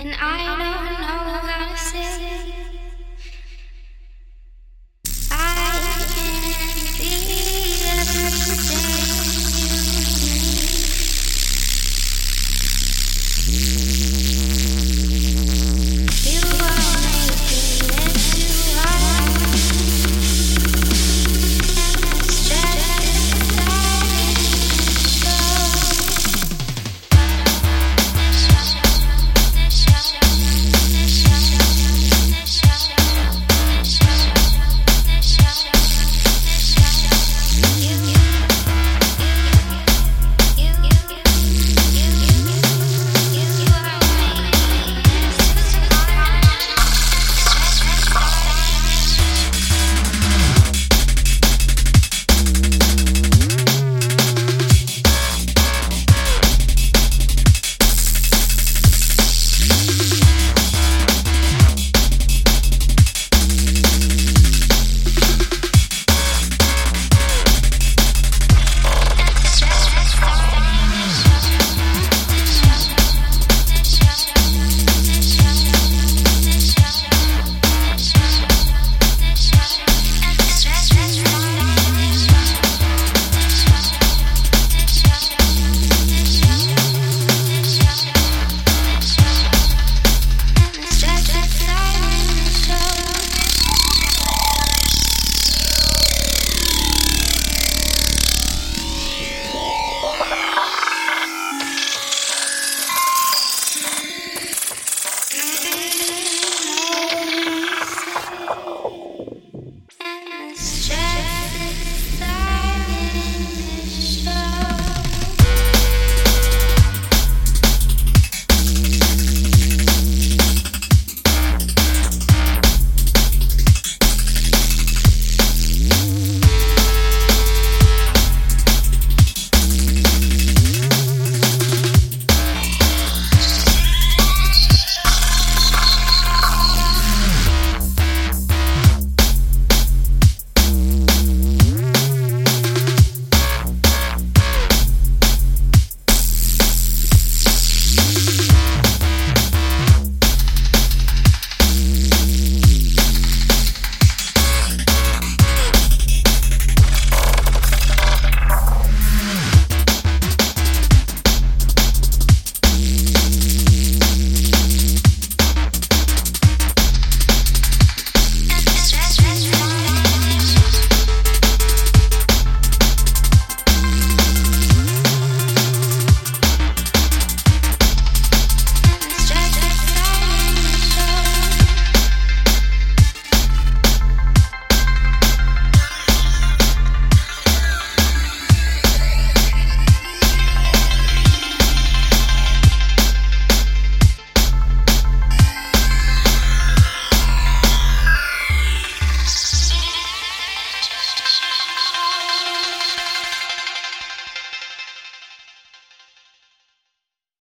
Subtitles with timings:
[0.00, 0.77] And I know.